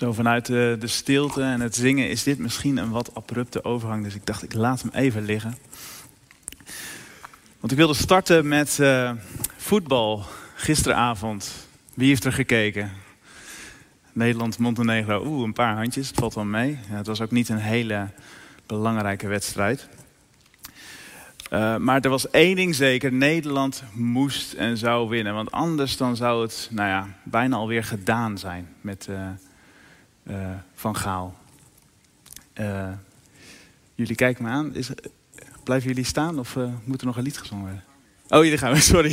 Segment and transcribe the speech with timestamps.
[0.00, 4.04] Zo vanuit de, de, stilte en het zingen is dit misschien een wat abrupte overgang.
[4.04, 5.56] Dus ik dacht, ik laat hem even liggen.
[7.58, 9.12] Want ik wilde starten met uh,
[9.56, 10.24] voetbal
[10.54, 11.68] gisteravond.
[11.94, 12.90] Wie heeft er gekeken?
[14.12, 15.26] Nederland-Montenegro.
[15.26, 16.08] Oeh, een paar handjes.
[16.08, 16.78] Het valt wel mee.
[16.90, 18.08] Ja, het was ook niet een hele
[18.66, 19.88] belangrijke wedstrijd.
[21.52, 23.12] Uh, maar er was één ding zeker.
[23.12, 25.34] Nederland moest en zou winnen.
[25.34, 29.08] Want anders dan zou het nou ja, bijna alweer gedaan zijn met
[30.22, 31.38] uh, Van Gaal.
[33.94, 34.74] jullie kijken me aan.
[34.74, 34.90] Is,
[35.64, 37.84] blijven jullie staan of moet er nog een lied gezongen worden?
[38.28, 39.12] Oh, jullie gaan we, sorry.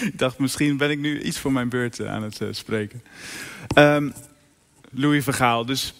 [0.00, 3.02] ik dacht, misschien ben ik nu iets voor mijn beurt aan het spreken.
[3.74, 4.12] Um,
[4.90, 5.64] Louis Vergaal.
[5.66, 5.94] Dus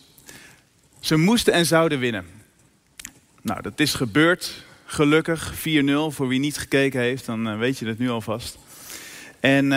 [1.01, 2.27] ze moesten en zouden winnen.
[3.43, 4.65] Nou, dat is gebeurd.
[4.85, 5.59] Gelukkig 4-0.
[6.09, 8.59] Voor wie niet gekeken heeft, dan weet je het nu alvast.
[9.41, 9.69] En,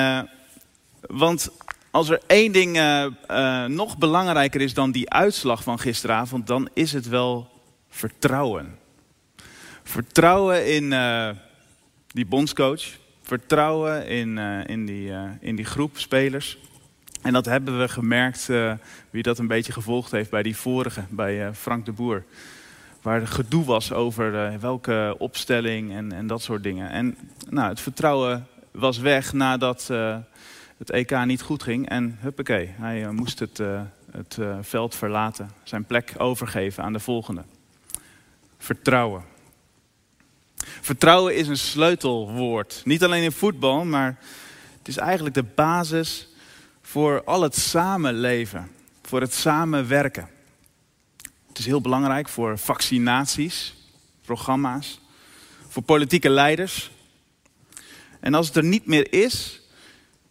[1.02, 1.50] want
[1.92, 6.94] als er één ding uh, nog belangrijker is dan die uitslag van gisteravond, dan is
[6.94, 7.50] het wel
[7.90, 8.78] vertrouwen.
[9.84, 10.90] Vertrouwen in
[12.08, 12.84] die bondscoach.
[13.22, 16.58] Vertrouwen in, in, die, in die groep spelers.
[17.22, 18.50] En dat hebben we gemerkt,
[19.10, 22.24] wie dat een beetje gevolgd heeft bij die vorige, bij Frank de Boer.
[23.02, 26.90] Waar gedoe was over welke opstelling en, en, dat soort dingen.
[26.90, 27.18] En
[27.50, 29.90] nou, het vertrouwen was weg nadat
[30.82, 31.90] het EK niet goed ging.
[31.90, 33.58] En huppakee, hij moest het,
[34.12, 35.52] het veld verlaten.
[35.64, 37.44] Zijn plek overgeven aan de volgende.
[38.58, 39.24] Vertrouwen.
[40.82, 42.82] Vertrouwen is een sleutelwoord.
[42.86, 44.18] Niet alleen in voetbal, maar
[44.78, 46.28] het is eigenlijk de basis
[46.82, 50.30] voor al het samenleven, voor het samenwerken.
[51.48, 53.76] Het is heel belangrijk voor vaccinaties,
[54.26, 55.00] programma's,
[55.68, 56.92] voor politieke leiders.
[58.20, 59.61] En als het er niet meer is,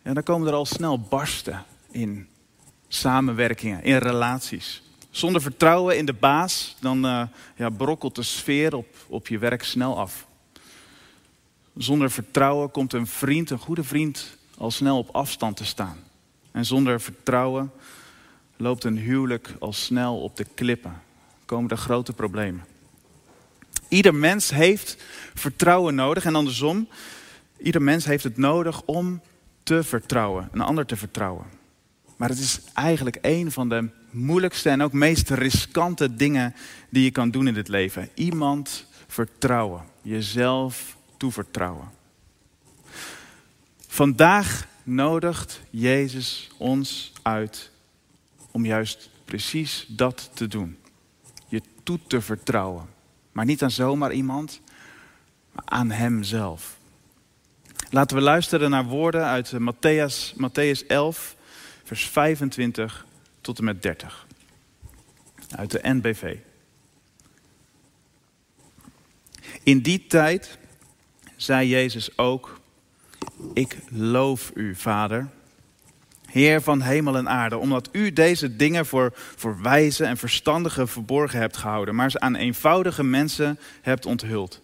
[0.02, 2.28] ja, dan komen er al snel barsten in
[2.88, 4.82] samenwerkingen, in relaties.
[5.10, 7.22] Zonder vertrouwen in de baas, dan uh,
[7.56, 10.26] ja, brokkelt de sfeer op, op je werk snel af.
[11.76, 15.98] Zonder vertrouwen komt een vriend, een goede vriend, al snel op afstand te staan.
[16.50, 17.72] En zonder vertrouwen
[18.56, 21.02] loopt een huwelijk al snel op de klippen.
[21.44, 22.64] Komen er grote problemen.
[23.88, 24.96] Ieder mens heeft
[25.34, 26.88] vertrouwen nodig en andersom,
[27.58, 29.20] ieder mens heeft het nodig om
[29.70, 31.46] te vertrouwen, een ander te vertrouwen.
[32.16, 36.54] Maar het is eigenlijk een van de moeilijkste en ook meest riskante dingen
[36.88, 38.08] die je kan doen in dit leven.
[38.14, 41.90] Iemand vertrouwen, jezelf toevertrouwen.
[43.86, 47.70] Vandaag nodigt Jezus ons uit
[48.50, 50.78] om juist precies dat te doen.
[51.48, 52.86] Je toe te vertrouwen.
[53.32, 54.60] Maar niet aan zomaar iemand,
[55.52, 56.78] maar aan Hemzelf.
[57.92, 61.36] Laten we luisteren naar woorden uit Matthäus, Matthäus 11,
[61.84, 63.06] vers 25
[63.40, 64.26] tot en met 30.
[65.56, 66.36] Uit de NBV.
[69.62, 70.58] In die tijd
[71.36, 72.60] zei Jezus ook
[73.54, 75.28] ik loof u, Vader,
[76.26, 81.38] Heer van hemel en aarde, omdat u deze dingen voor, voor wijze en verstandigen verborgen
[81.38, 84.60] hebt gehouden, maar ze aan eenvoudige mensen hebt onthuld.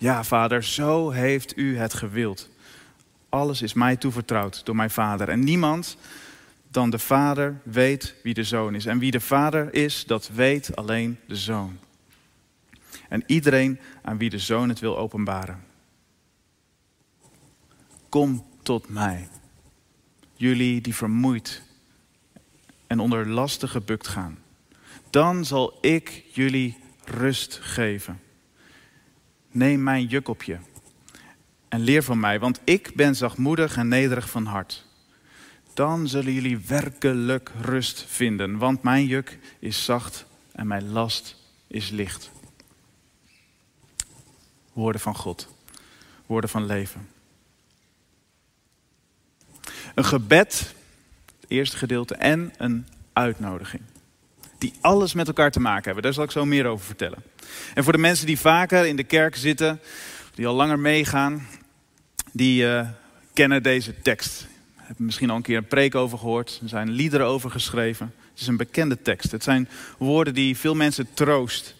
[0.00, 2.48] Ja, Vader, zo heeft u het gewild.
[3.28, 5.28] Alles is mij toevertrouwd door mijn Vader.
[5.28, 5.96] En niemand
[6.68, 8.86] dan de Vader weet wie de Zoon is.
[8.86, 11.78] En wie de Vader is, dat weet alleen de Zoon.
[13.08, 15.64] En iedereen aan wie de Zoon het wil openbaren.
[18.08, 19.28] Kom tot mij.
[20.34, 21.62] Jullie die vermoeid
[22.86, 24.38] en onder lasten gebukt gaan.
[25.10, 28.20] Dan zal ik jullie rust geven.
[29.50, 30.58] Neem mijn juk op je
[31.68, 34.86] en leer van mij, want ik ben zachtmoedig en nederig van hart.
[35.74, 41.90] Dan zullen jullie werkelijk rust vinden, want mijn juk is zacht en mijn last is
[41.90, 42.30] licht.
[44.72, 45.48] Woorden van God,
[46.26, 47.08] woorden van leven.
[49.94, 50.74] Een gebed,
[51.40, 53.82] het eerste gedeelte, en een uitnodiging.
[54.58, 56.02] Die alles met elkaar te maken hebben.
[56.02, 57.22] Daar zal ik zo meer over vertellen.
[57.74, 59.80] En voor de mensen die vaker in de kerk zitten,
[60.34, 61.46] die al langer meegaan,
[62.32, 62.88] die uh,
[63.32, 64.46] kennen deze tekst.
[64.76, 66.58] Hebben misschien al een keer een preek over gehoord.
[66.62, 68.14] Er zijn liederen over geschreven.
[68.30, 69.30] Het is een bekende tekst.
[69.30, 69.68] Het zijn
[69.98, 71.74] woorden die veel mensen troost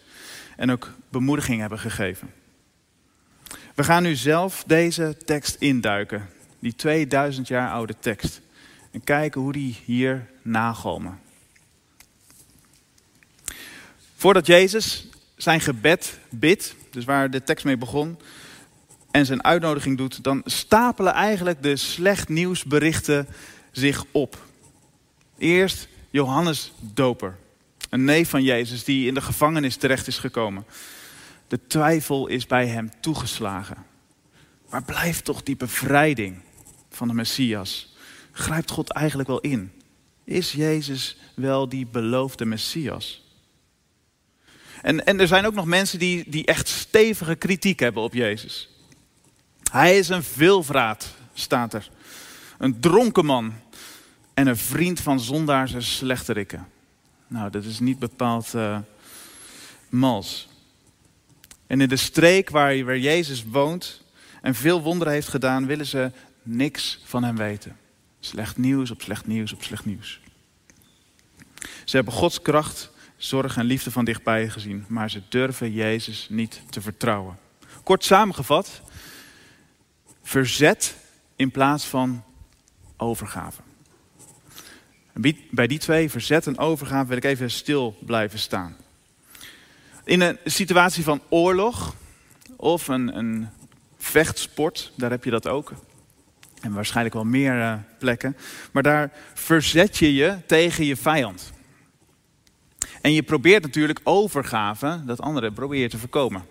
[0.56, 2.30] en ook bemoediging hebben gegeven.
[3.75, 6.28] We gaan nu zelf deze tekst induiken
[6.58, 8.40] die 2000 jaar oude tekst.
[8.90, 11.20] En kijken hoe die hier nagalmen.
[14.18, 15.06] Voordat Jezus
[15.36, 18.18] zijn gebed bidt, dus waar de tekst mee begon,
[19.10, 23.28] en zijn uitnodiging doet, dan stapelen eigenlijk de slecht nieuwsberichten
[23.72, 24.44] zich op.
[25.36, 27.36] Eerst Johannes Doper,
[27.90, 30.64] een neef van Jezus die in de gevangenis terecht is gekomen.
[31.48, 33.86] De twijfel is bij hem toegeslagen.
[34.68, 36.40] Waar blijft toch die bevrijding
[36.90, 37.94] van de Messias?
[38.32, 39.72] Grijpt God eigenlijk wel in?
[40.24, 43.26] Is Jezus wel die beloofde Messias?
[44.82, 48.69] En, en er zijn ook nog mensen die, die echt stevige kritiek hebben op Jezus.
[49.70, 51.90] Hij is een veelvraat, staat er.
[52.58, 53.54] Een dronken man
[54.34, 56.69] en een vriend van zondaars en slechterikken.
[57.26, 58.78] Nou, dat is niet bepaald uh,
[59.88, 60.48] mals.
[61.66, 64.02] En in de streek waar, waar Jezus woont
[64.42, 66.10] en veel wonderen heeft gedaan, willen ze
[66.42, 67.76] niks van hem weten.
[68.20, 70.20] Slecht nieuws op slecht nieuws op slecht nieuws.
[71.84, 76.62] Ze hebben Gods kracht, zorg en liefde van dichtbij gezien, maar ze durven Jezus niet
[76.70, 77.38] te vertrouwen.
[77.82, 78.82] Kort samengevat,
[80.22, 80.96] verzet
[81.36, 82.24] in plaats van
[82.96, 83.60] overgave.
[85.50, 88.76] Bij die twee, verzet en overgave, wil ik even stil blijven staan.
[90.04, 91.94] In een situatie van oorlog
[92.56, 93.48] of een, een
[93.98, 95.72] vechtsport, daar heb je dat ook.
[96.60, 98.36] En waarschijnlijk wel meer uh, plekken.
[98.72, 101.52] Maar daar verzet je je tegen je vijand.
[103.00, 106.42] En je probeert natuurlijk overgave, dat andere probeer je te voorkomen.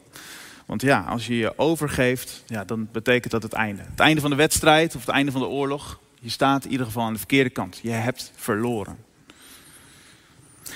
[0.66, 3.82] Want ja, als je je overgeeft, ja, dan betekent dat het einde.
[3.90, 6.00] Het einde van de wedstrijd of het einde van de oorlog.
[6.20, 7.80] Je staat in ieder geval aan de verkeerde kant.
[7.82, 8.98] Je hebt verloren.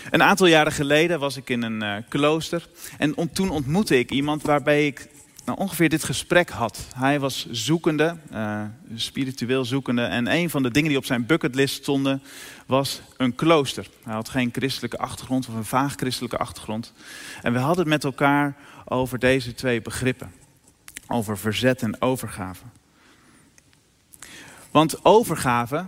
[0.09, 2.67] Een aantal jaren geleden was ik in een uh, klooster.
[2.97, 5.07] En toen ontmoette ik iemand waarbij ik
[5.45, 6.88] nou, ongeveer dit gesprek had.
[6.95, 8.63] Hij was zoekende, uh,
[8.95, 10.03] spiritueel zoekende.
[10.03, 12.23] En een van de dingen die op zijn bucketlist stonden
[12.65, 13.88] was een klooster.
[14.03, 16.93] Hij had geen christelijke achtergrond of een vaag christelijke achtergrond.
[17.41, 18.55] En we hadden het met elkaar
[18.85, 20.31] over deze twee begrippen.
[21.07, 22.63] Over verzet en overgave.
[24.71, 25.85] Want overgave,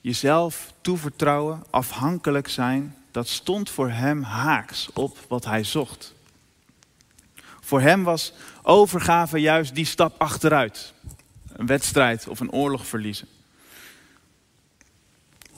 [0.00, 6.14] jezelf toevertrouwen, afhankelijk zijn, dat stond voor hem haaks op wat hij zocht.
[7.70, 8.32] Voor hem was
[8.62, 10.92] overgave juist die stap achteruit.
[11.52, 13.28] Een wedstrijd of een oorlog verliezen.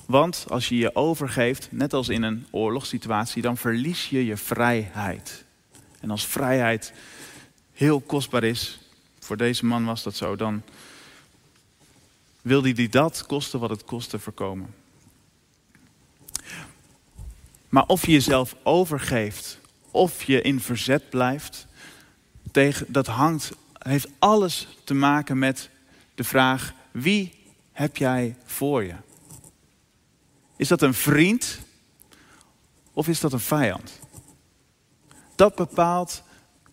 [0.07, 5.45] Want als je je overgeeft, net als in een oorlogssituatie, dan verlies je je vrijheid.
[6.01, 6.93] En als vrijheid
[7.73, 8.79] heel kostbaar is,
[9.19, 10.63] voor deze man was dat zo, dan
[12.43, 14.75] wilde hij dat kosten wat het kostte voorkomen.
[17.69, 19.59] Maar of je jezelf overgeeft,
[19.91, 21.67] of je in verzet blijft,
[22.87, 25.71] dat hangt, heeft alles te maken met
[26.15, 27.35] de vraag: wie
[27.73, 28.95] heb jij voor je?
[30.57, 31.59] Is dat een vriend
[32.93, 33.99] of is dat een vijand?
[35.35, 36.23] Dat bepaalt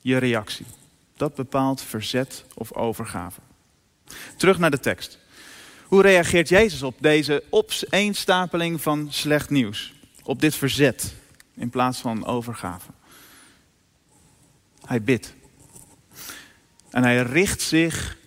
[0.02, 0.66] je reactie.
[1.14, 3.40] Dat bepaalt verzet of overgave.
[4.38, 5.20] Terug naar de tekst.
[5.86, 9.94] Hoe reageert Jezus op deze opeenstapeling van slecht nieuws?
[10.24, 11.14] Op dit verzet
[11.54, 12.92] in plaats van overgave.
[14.86, 15.34] Hij bidt.
[16.92, 18.18] En hij richt zich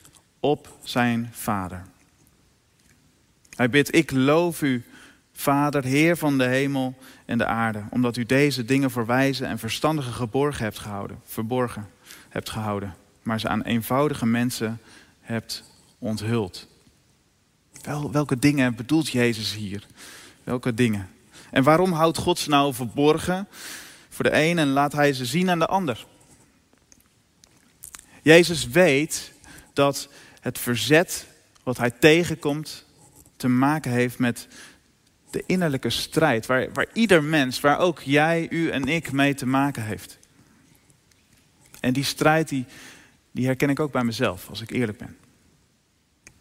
[0.40, 1.82] op zijn vader.
[3.56, 4.84] Hij bidt, ik loof u,
[5.32, 6.94] Vader, Heer van de hemel
[7.24, 11.88] en de aarde, omdat u deze dingen voor wijze en verstandige geborgen hebt gehouden, verborgen
[12.28, 14.80] hebt gehouden, maar ze aan eenvoudige mensen
[15.20, 15.64] hebt
[15.98, 16.68] onthuld.
[17.82, 19.86] Wel, welke dingen bedoelt Jezus hier?
[20.44, 21.08] Welke dingen?
[21.50, 23.48] En waarom houdt God ze nou verborgen
[24.08, 26.06] voor de een en laat hij ze zien aan de ander?
[28.22, 29.32] Jezus weet
[29.72, 30.08] dat
[30.40, 31.26] het verzet
[31.62, 32.84] wat hij tegenkomt
[33.36, 34.48] te maken heeft met
[35.30, 39.46] de innerlijke strijd, waar, waar ieder mens, waar ook jij, u en ik mee te
[39.46, 40.18] maken heeft.
[41.80, 42.64] En die strijd, die,
[43.30, 45.16] die herken ik ook bij mezelf, als ik eerlijk ben.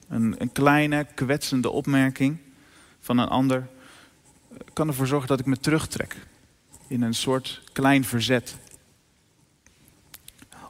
[0.08, 2.38] Een, een kleine, kwetsende opmerking
[3.00, 3.68] van een ander
[4.74, 6.16] kan ervoor zorgen dat ik me terugtrek
[6.88, 8.56] in een soort klein verzet.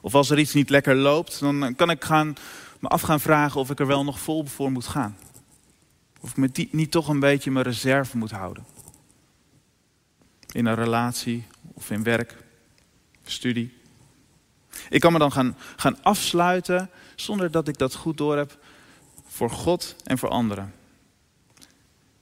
[0.04, 2.34] Of als er iets niet lekker loopt, dan kan ik gaan,
[2.80, 5.16] me af gaan vragen of ik er wel nog vol voor moet gaan.
[6.20, 8.64] Of ik me niet toch een beetje mijn reserve moet houden.
[10.52, 11.44] In een relatie
[11.74, 12.36] of in werk,
[13.24, 13.80] studie.
[14.88, 18.58] Ik kan me dan gaan, gaan afsluiten zonder dat ik dat goed door heb
[19.26, 20.74] voor God en voor anderen.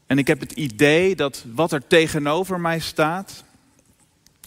[0.07, 3.45] En ik heb het idee dat wat er tegenover mij staat,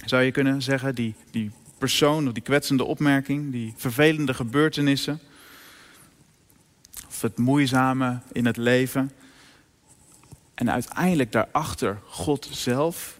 [0.05, 5.19] zou je kunnen zeggen, die, die persoon of die kwetsende opmerking, die vervelende gebeurtenissen,
[7.07, 9.11] of het moeizame in het leven,
[10.53, 13.19] en uiteindelijk daarachter God zelf,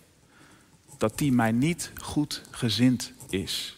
[0.97, 3.77] dat die mij niet goed gezind is.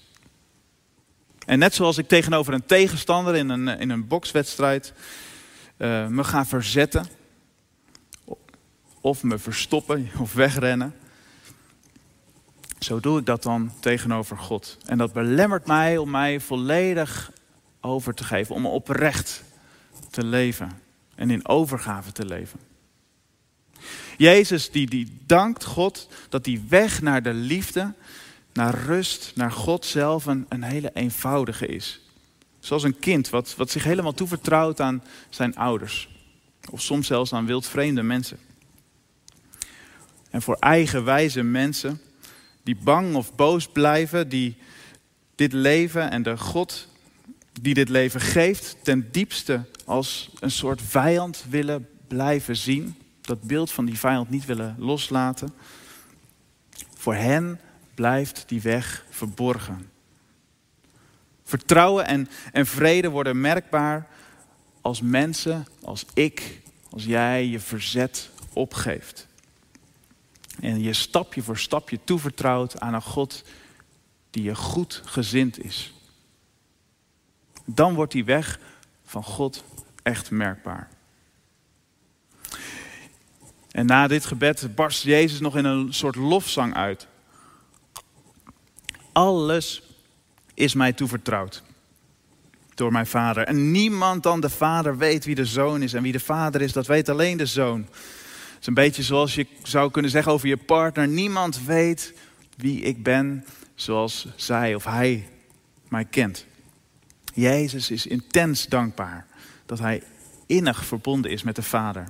[1.46, 4.94] En net zoals ik tegenover een tegenstander in een, in een bokswedstrijd
[5.77, 7.08] uh, me ga verzetten,
[9.01, 10.96] of me verstoppen of wegrennen.
[12.86, 14.77] Zo doe ik dat dan tegenover God.
[14.86, 17.32] En dat belemmert mij om mij volledig
[17.82, 19.44] over te geven, om oprecht
[20.10, 20.72] te leven
[21.15, 22.60] en in overgave te leven.
[24.18, 27.94] Jezus die, die dankt God dat die weg naar de liefde,
[28.54, 32.01] naar rust, naar God zelf een, een hele eenvoudige is.
[32.60, 36.10] Zoals een kind wat, wat zich helemaal toevertrouwt aan zijn ouders.
[36.72, 38.38] Of soms zelfs aan wildvreemde mensen.
[40.30, 42.01] En voor eigenwijze mensen
[42.65, 44.57] die bang of boos blijven, die
[45.36, 46.88] dit leven en de God
[47.62, 52.95] die dit leven geeft, ten diepste als een soort vijand willen blijven zien.
[53.22, 55.53] Dat beeld van die vijand niet willen loslaten.
[56.95, 57.60] Voor hen
[57.95, 59.89] blijft die weg verborgen.
[61.43, 64.07] Vertrouwen en, en vrede worden merkbaar
[64.81, 69.27] als mensen, als ik, als jij je verzet opgeeft.
[70.59, 73.43] En je stapje voor stapje toevertrouwt aan een God
[74.29, 75.93] die je goed gezind is.
[77.65, 78.59] Dan wordt die weg
[79.05, 79.63] van God
[80.03, 80.89] echt merkbaar.
[83.71, 87.07] En na dit gebed barst Jezus nog in een soort lofzang uit.
[89.12, 89.83] Alles
[90.53, 91.63] is mij toevertrouwd
[92.75, 93.43] door mijn vader.
[93.43, 95.93] En niemand dan de vader weet wie de zoon is.
[95.93, 97.88] En wie de vader is, dat weet alleen de zoon.
[98.65, 101.07] Is een beetje zoals je zou kunnen zeggen over je partner.
[101.07, 102.13] Niemand weet
[102.57, 103.45] wie ik ben
[103.75, 105.27] zoals zij of hij
[105.88, 106.45] mij kent.
[107.34, 109.25] Jezus is intens dankbaar
[109.65, 110.03] dat hij
[110.45, 112.07] innig verbonden is met de Vader.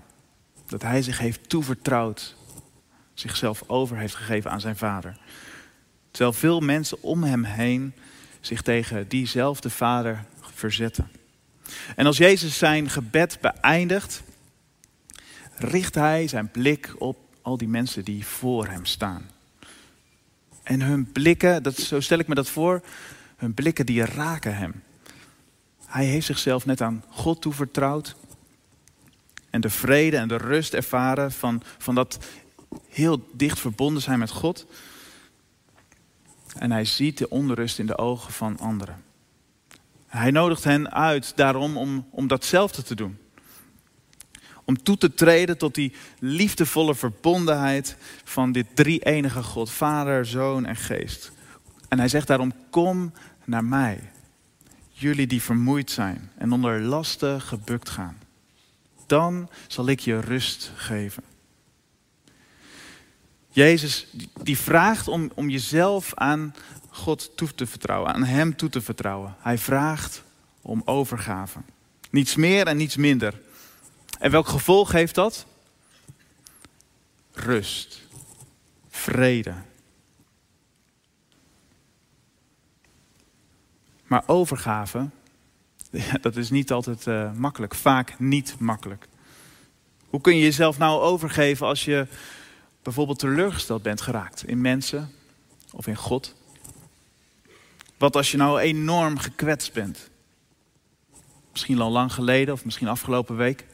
[0.66, 2.36] Dat hij zich heeft toevertrouwd,
[3.14, 5.18] zichzelf over heeft gegeven aan zijn Vader.
[6.12, 7.94] Terwijl veel mensen om hem heen
[8.40, 11.12] zich tegen diezelfde Vader verzetten.
[11.96, 14.24] En als Jezus zijn gebed beëindigt,
[15.58, 19.30] richt hij zijn blik op al die mensen die voor hem staan.
[20.64, 22.82] En hun blikken, dat, zo stel ik me dat voor,
[23.36, 24.84] hun blikken die raken hem.
[25.86, 28.16] Hij heeft zichzelf net aan God toevertrouwd.
[29.50, 32.26] En de vrede en de rust ervaren van, van dat
[32.90, 34.66] heel dicht verbonden zijn met God.
[36.58, 39.04] En hij ziet de onrust in de ogen van anderen.
[40.08, 43.18] Hij nodigt hen uit daarom om, om datzelfde te doen.
[44.66, 50.76] Om toe te treden tot die liefdevolle verbondenheid van dit drie-enige God, Vader, Zoon en
[50.76, 51.32] Geest.
[51.88, 53.14] En hij zegt daarom, kom
[53.46, 54.00] naar mij
[54.98, 58.18] jullie die vermoeid zijn en onder lasten gebukt gaan.
[59.06, 61.24] Dan zal ik je rust geven.
[63.50, 64.08] Jezus
[64.42, 66.56] die vraagt om, om jezelf aan
[66.90, 69.36] God toe te vertrouwen, aan Hem toe te vertrouwen.
[69.40, 70.24] Hij vraagt
[70.62, 71.60] om overgave.
[72.10, 73.42] Niets meer en niets minder.
[74.26, 75.46] En welk gevolg heeft dat?
[77.34, 78.02] Rust,
[78.90, 79.54] vrede,
[84.06, 85.10] Maar overgave,
[86.22, 87.76] dat is niet altijd uh, makkelijk.
[87.76, 89.08] Vaak niet makkelijk.
[90.10, 92.08] Hoe kun je jezelf nou overgeven als je
[92.84, 95.12] bijvoorbeeld teleurgesteld bent geraakt in mensen
[95.72, 96.36] of in God?
[97.98, 100.10] Wat als je nou enorm gekwetst bent?
[101.52, 103.66] Misschien al lang geleden of misschien afgelopen week.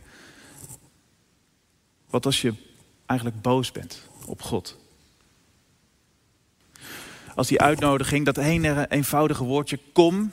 [2.12, 2.54] Wat als je
[3.06, 4.80] eigenlijk boos bent op God?
[7.36, 10.32] als die uitnodiging, dat ene eenvoudige woordje kom,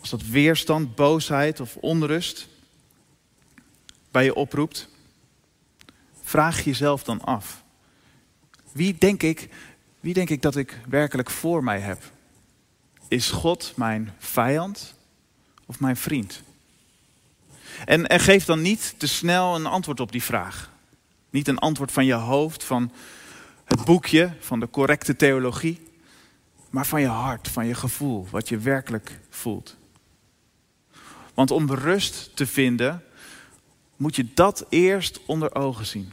[0.00, 2.48] als dat weerstand, boosheid of onrust
[4.10, 4.88] bij je oproept,
[6.22, 7.62] vraag jezelf dan af.
[8.72, 9.48] Wie denk ik,
[10.00, 12.02] wie denk ik dat ik werkelijk voor mij heb?
[13.08, 14.94] Is God mijn vijand
[15.66, 16.42] of mijn vriend?
[17.84, 20.70] En, en geef dan niet te snel een antwoord op die vraag.
[21.30, 22.92] Niet een antwoord van je hoofd, van
[23.64, 25.80] het boekje van de correcte theologie,
[26.70, 29.76] maar van je hart, van je gevoel, wat je werkelijk voelt.
[31.34, 33.02] Want om rust te vinden,
[33.96, 36.12] moet je dat eerst onder ogen zien.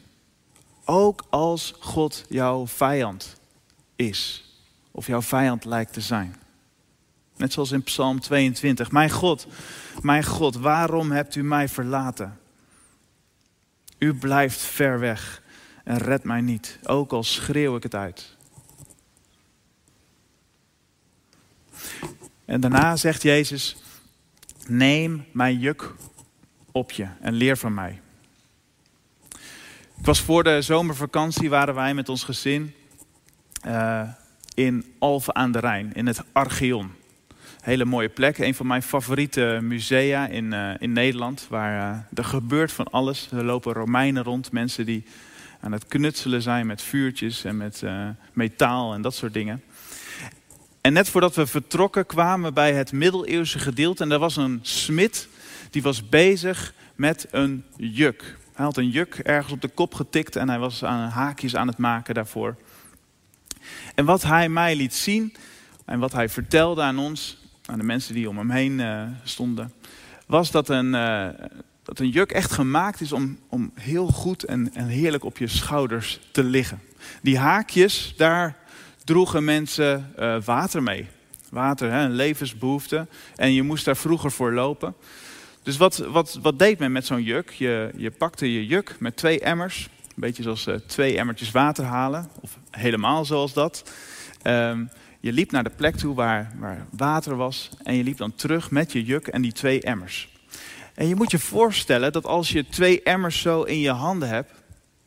[0.85, 3.35] Ook als God jouw vijand
[3.95, 4.49] is,
[4.91, 6.35] of jouw vijand lijkt te zijn.
[7.35, 8.91] Net zoals in Psalm 22.
[8.91, 9.47] Mijn God,
[10.01, 12.39] mijn God, waarom hebt u mij verlaten?
[13.97, 15.41] U blijft ver weg
[15.83, 18.35] en red mij niet, ook al schreeuw ik het uit.
[22.45, 23.75] En daarna zegt Jezus,
[24.67, 25.93] neem mijn juk
[26.71, 28.01] op je en leer van mij.
[29.97, 32.75] Ik was voor de zomervakantie, waren wij met ons gezin
[33.67, 34.09] uh,
[34.53, 36.91] in Alphen aan de Rijn, in het Archeon.
[37.65, 38.37] Hele mooie plek.
[38.37, 41.45] Een van mijn favoriete musea in, uh, in Nederland.
[41.49, 43.29] Waar uh, er gebeurt van alles.
[43.31, 44.51] Er lopen Romeinen rond.
[44.51, 45.03] Mensen die
[45.59, 49.63] aan het knutselen zijn met vuurtjes en met uh, metaal en dat soort dingen.
[50.81, 54.03] En net voordat we vertrokken kwamen we bij het middeleeuwse gedeelte.
[54.03, 55.27] En er was een smid
[55.69, 58.37] die was bezig met een juk.
[58.53, 61.67] Hij had een juk ergens op de kop getikt en hij was aan haakjes aan
[61.67, 62.55] het maken daarvoor.
[63.95, 65.35] En wat hij mij liet zien
[65.85, 69.73] en wat hij vertelde aan ons, aan de mensen die om hem heen uh, stonden,
[70.25, 71.27] was dat een, uh,
[71.83, 75.47] dat een juk echt gemaakt is om, om heel goed en, en heerlijk op je
[75.47, 76.81] schouders te liggen.
[77.21, 78.57] Die haakjes, daar
[79.03, 81.07] droegen mensen uh, water mee.
[81.49, 83.07] Water, hè, een levensbehoefte.
[83.35, 84.95] En je moest daar vroeger voor lopen.
[85.63, 87.49] Dus wat, wat, wat deed men met zo'n juk?
[87.49, 89.89] Je, je pakte je juk met twee emmers.
[90.07, 92.29] Een beetje zoals twee emmertjes water halen.
[92.39, 93.91] Of helemaal zoals dat.
[94.43, 94.89] Um,
[95.25, 97.69] je liep naar de plek toe waar, waar water was.
[97.83, 100.29] En je liep dan terug met je juk en die twee emmers.
[100.93, 104.51] En je moet je voorstellen dat als je twee emmers zo in je handen hebt.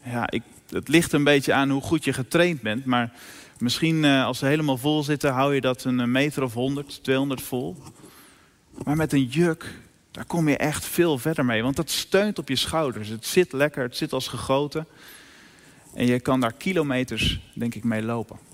[0.05, 2.85] Ja, ik, het ligt een beetje aan hoe goed je getraind bent.
[2.85, 3.13] Maar
[3.59, 7.43] misschien uh, als ze helemaal vol zitten, hou je dat een meter of 100, 200
[7.43, 7.77] vol.
[8.85, 9.75] Maar met een juk,
[10.11, 11.63] daar kom je echt veel verder mee.
[11.63, 13.09] Want dat steunt op je schouders.
[13.09, 14.87] Het zit lekker, het zit als gegoten.
[15.95, 18.48] En je kan daar kilometers, denk ik, mee lopen.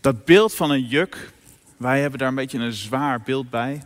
[0.00, 1.32] Dat beeld van een juk,
[1.76, 3.82] wij hebben daar een beetje een zwaar beeld bij.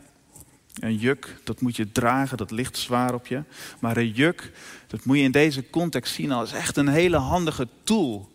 [0.74, 3.42] Een juk, dat moet je dragen, dat ligt zwaar op je.
[3.78, 4.52] Maar een juk,
[4.86, 8.32] dat moet je in deze context zien als echt een hele handige tool.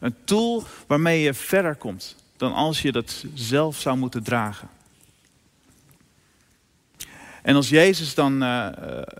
[0.00, 4.68] Een tool waarmee je verder komt dan als je dat zelf zou moeten dragen.
[7.42, 8.68] En als Jezus dan uh,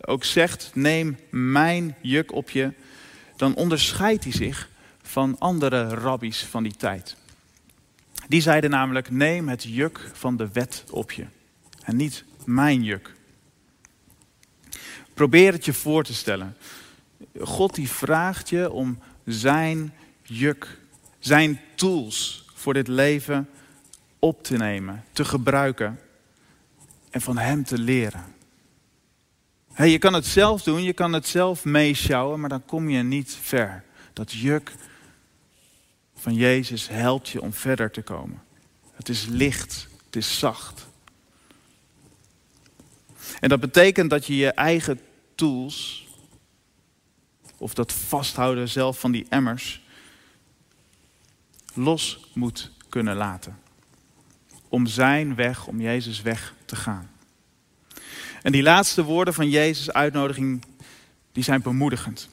[0.00, 2.72] ook zegt, neem mijn juk op je,
[3.36, 4.68] dan onderscheidt hij zich
[5.02, 7.16] van andere rabbies van die tijd.
[8.28, 11.26] Die zeiden namelijk, neem het juk van de wet op je.
[11.82, 13.14] En niet mijn juk.
[15.14, 16.56] Probeer het je voor te stellen.
[17.40, 19.92] God die vraagt je om zijn
[20.22, 20.78] juk,
[21.18, 23.48] zijn tools voor dit leven
[24.18, 26.00] op te nemen, te gebruiken
[27.10, 28.24] en van hem te leren.
[29.72, 33.02] Hey, je kan het zelf doen, je kan het zelf meeschouwen, maar dan kom je
[33.02, 33.84] niet ver.
[34.12, 34.72] Dat juk
[36.18, 38.42] van Jezus helpt je om verder te komen.
[38.92, 40.86] Het is licht, het is zacht.
[43.40, 45.00] En dat betekent dat je je eigen
[45.34, 46.06] tools,
[47.56, 49.82] of dat vasthouden zelf van die emmers,
[51.74, 53.58] los moet kunnen laten.
[54.68, 57.10] Om zijn weg, om Jezus weg te gaan.
[58.42, 60.64] En die laatste woorden van Jezus' uitnodiging,
[61.32, 62.28] die zijn bemoedigend.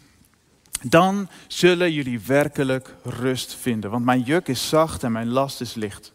[0.81, 3.91] Dan zullen jullie werkelijk rust vinden.
[3.91, 6.13] Want mijn juk is zacht en mijn last is licht.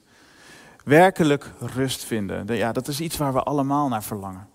[0.85, 2.57] Werkelijk rust vinden.
[2.57, 4.49] Ja, dat is iets waar we allemaal naar verlangen.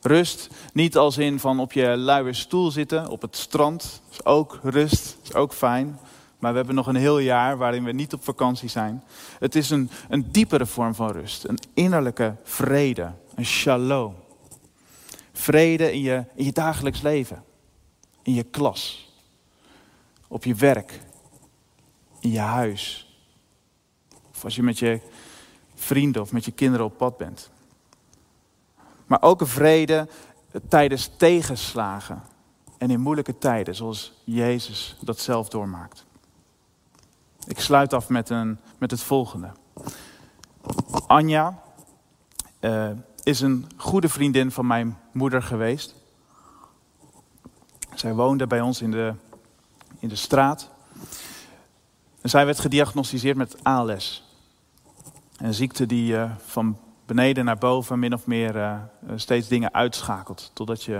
[0.00, 4.02] Rust, niet als in van op je luie stoel zitten op het strand.
[4.10, 5.98] is ook rust, is ook fijn.
[6.38, 9.02] Maar we hebben nog een heel jaar waarin we niet op vakantie zijn.
[9.38, 11.44] Het is een, een diepere vorm van rust.
[11.44, 13.12] Een innerlijke vrede.
[13.34, 14.14] Een shalom.
[15.32, 17.42] Vrede in je, in je dagelijks leven
[18.22, 19.12] in je klas,
[20.28, 21.00] op je werk,
[22.20, 23.14] in je huis.
[24.30, 25.00] Of als je met je
[25.74, 27.50] vrienden of met je kinderen op pad bent.
[29.06, 30.08] Maar ook een vrede
[30.68, 32.22] tijdens tegenslagen
[32.78, 36.04] en in moeilijke tijden, zoals Jezus dat zelf doormaakt.
[37.46, 39.52] Ik sluit af met, een, met het volgende.
[41.06, 41.62] Anja
[42.60, 42.90] uh,
[43.22, 45.94] is een goede vriendin van mijn moeder geweest.
[47.94, 49.14] Zij woonde bij ons in de,
[49.98, 50.70] in de straat.
[52.20, 54.24] En zij werd gediagnosticeerd met ALS.
[55.36, 58.80] Een ziekte die uh, van beneden naar boven min of meer uh,
[59.14, 60.50] steeds dingen uitschakelt.
[60.54, 60.98] Totdat je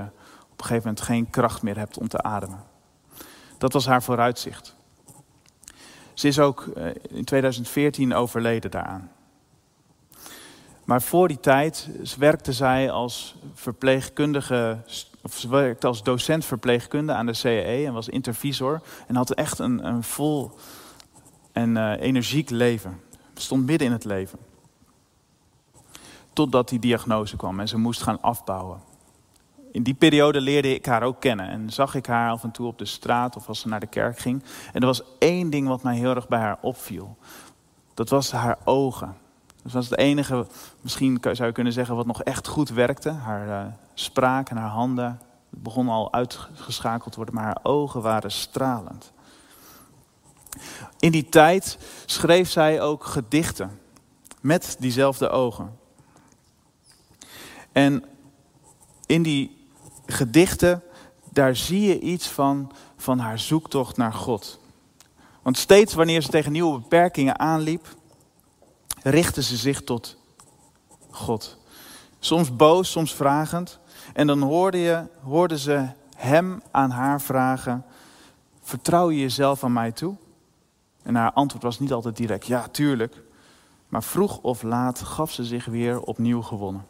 [0.51, 2.65] op een gegeven moment geen kracht meer hebt om te ademen.
[3.59, 4.75] Dat was haar vooruitzicht.
[6.15, 9.11] Ze is ook uh, in 2014 overleden daaraan.
[10.91, 14.79] Maar voor die tijd werkte zij als verpleegkundige
[15.23, 18.83] of ze werkte als docent verpleegkunde aan de CAE en was intervisor.
[19.07, 20.51] En had echt een, een vol
[21.53, 23.01] en uh, energiek leven.
[23.35, 24.39] Stond midden in het leven.
[26.33, 28.81] Totdat die diagnose kwam en ze moest gaan afbouwen.
[29.73, 32.67] In die periode leerde ik haar ook kennen en zag ik haar af en toe
[32.67, 34.43] op de straat of als ze naar de kerk ging.
[34.73, 37.17] En er was één ding wat mij heel erg bij haar opviel.
[37.95, 39.29] Dat was haar ogen.
[39.63, 40.47] Dat was het enige,
[40.81, 43.11] misschien zou je kunnen zeggen, wat nog echt goed werkte.
[43.11, 45.21] Haar uh, spraak en haar handen
[45.51, 49.13] begonnen al uitgeschakeld te worden, maar haar ogen waren stralend.
[50.99, 53.81] In die tijd schreef zij ook gedichten.
[54.41, 55.79] Met diezelfde ogen.
[57.73, 58.05] En
[59.07, 59.69] in die
[60.07, 60.83] gedichten,
[61.31, 64.61] daar zie je iets van, van haar zoektocht naar God.
[65.43, 67.87] Want steeds wanneer ze tegen nieuwe beperkingen aanliep,
[69.03, 70.17] richtte ze zich tot
[71.11, 71.59] God.
[72.19, 73.79] Soms boos, soms vragend.
[74.13, 77.85] En dan hoorde, je, hoorde ze hem aan haar vragen:
[78.63, 80.17] Vertrouw je jezelf aan mij toe?
[81.03, 83.23] En haar antwoord was niet altijd direct: Ja, tuurlijk.
[83.89, 86.87] Maar vroeg of laat gaf ze zich weer opnieuw gewonnen.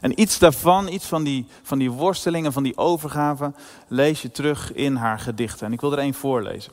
[0.00, 3.52] En iets daarvan, iets van die, van die worstelingen, van die overgave,
[3.88, 5.66] lees je terug in haar gedichten.
[5.66, 6.72] En ik wil er één voorlezen.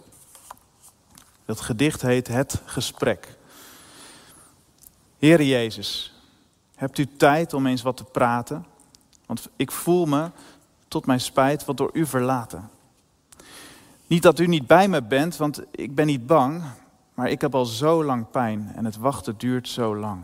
[1.46, 3.38] Dat gedicht heet Het Gesprek.
[5.20, 6.14] Heere Jezus,
[6.76, 8.66] hebt u tijd om eens wat te praten?
[9.26, 10.30] Want ik voel me,
[10.88, 12.70] tot mijn spijt, wat door u verlaten.
[14.08, 16.64] Niet dat u niet bij me bent, want ik ben niet bang,
[17.14, 20.22] maar ik heb al zo lang pijn en het wachten duurt zo lang.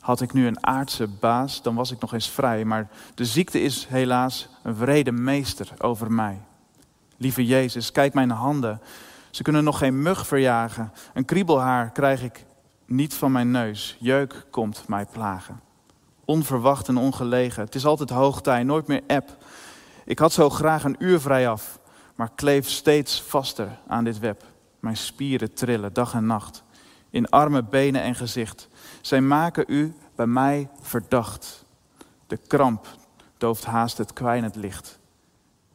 [0.00, 3.60] Had ik nu een aardse baas, dan was ik nog eens vrij, maar de ziekte
[3.60, 6.40] is helaas een vrede meester over mij.
[7.16, 8.80] Lieve Jezus, kijk mijn handen.
[9.30, 10.92] Ze kunnen nog geen mug verjagen.
[11.14, 12.44] Een kriebelhaar krijg ik
[12.88, 13.96] niet van mijn neus.
[14.00, 15.60] Jeuk komt mij plagen.
[16.24, 17.64] Onverwacht en ongelegen.
[17.64, 19.36] Het is altijd hoogtij, nooit meer app.
[20.04, 21.78] Ik had zo graag een uur vrij af,
[22.14, 24.44] maar kleef steeds vaster aan dit web.
[24.80, 26.62] Mijn spieren trillen dag en nacht.
[27.10, 28.68] In armen, benen en gezicht.
[29.00, 31.64] Zij maken u bij mij verdacht.
[32.26, 32.86] De kramp
[33.36, 34.98] dooft haast het kwijnend licht.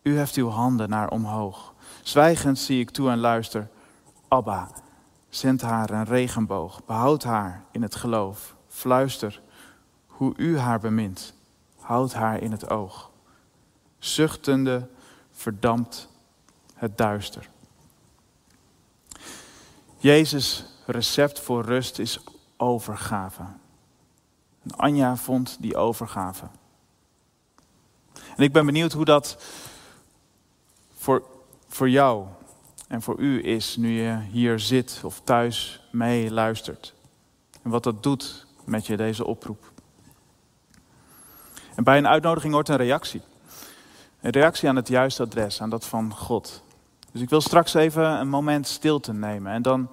[0.02, 1.74] U heft uw handen naar omhoog.
[2.02, 3.70] Zwijgend zie ik toe en luister.
[4.28, 4.70] Abba,
[5.36, 6.86] zend haar een regenboog.
[6.86, 8.56] Behoud haar in het geloof.
[8.68, 9.42] Fluister
[10.08, 11.34] hoe u haar bemint.
[11.80, 13.12] Houd haar in het oog.
[14.00, 14.88] Zuchtende
[15.32, 16.10] verdampt
[16.74, 17.50] het duister.
[19.98, 22.24] Jezus' recept voor rust is
[22.58, 23.44] overgave.
[24.64, 26.48] En Anja vond die overgave.
[28.14, 29.44] En ik ben benieuwd hoe dat
[30.98, 31.24] voor,
[31.68, 32.28] voor jou
[32.94, 36.94] en voor u is nu je hier zit of thuis mee luistert.
[37.62, 39.72] En wat dat doet met je, deze oproep.
[41.76, 43.22] En bij een uitnodiging hoort een reactie.
[44.22, 46.64] Een reactie aan het juiste adres, aan dat van God.
[47.12, 49.90] Dus ik wil straks even een moment stilte nemen en dan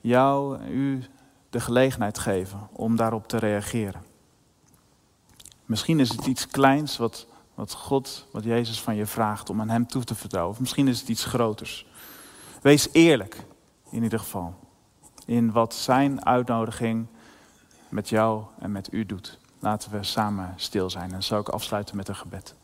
[0.00, 1.04] jou, u
[1.50, 4.04] de gelegenheid geven om daarop te reageren.
[5.64, 9.70] Misschien is het iets kleins wat, wat God, wat Jezus van je vraagt om aan
[9.70, 10.54] Hem toe te vertrouwen.
[10.54, 11.86] Of misschien is het iets groters.
[12.62, 13.44] Wees eerlijk,
[13.90, 14.54] in ieder geval,
[15.26, 17.06] in wat Zijn uitnodiging
[17.88, 19.38] met jou en met u doet.
[19.58, 22.54] Laten we samen stil zijn en zal ik afsluiten met een gebed.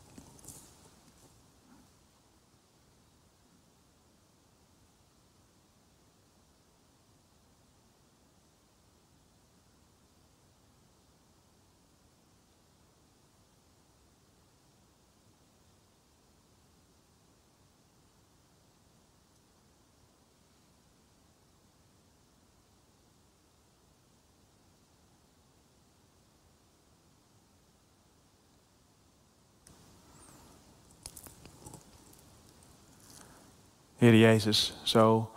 [33.99, 35.31] Heer Jezus, zo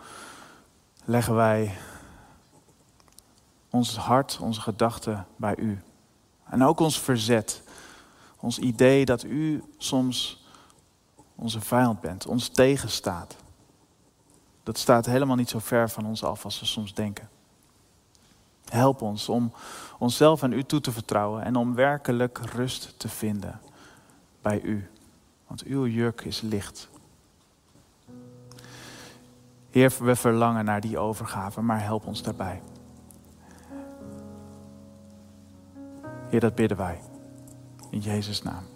[1.05, 1.79] leggen wij
[3.71, 5.83] ons hart, onze gedachten bij U.
[6.45, 7.63] En ook ons verzet,
[8.41, 10.45] ons idee dat U soms
[11.35, 13.37] onze vijand bent, ons tegenstaat.
[14.63, 17.29] Dat staat helemaal niet zo ver van ons af als we soms denken.
[18.69, 19.53] Help ons om
[19.99, 23.61] onszelf aan U toe te vertrouwen en om werkelijk rust te vinden
[24.43, 24.91] bij U.
[25.47, 26.91] Want uw juk is licht
[29.73, 32.63] Heer, we verlangen naar die overgave, maar help ons daarbij.
[36.29, 37.01] Heer, dat bidden wij.
[37.91, 38.72] In Jezus' naam.